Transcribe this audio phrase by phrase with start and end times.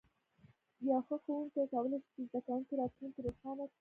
[0.87, 3.69] یو ښه ښوونکی کولی شي د زده کوونکي راتلونکی روښانه کړي.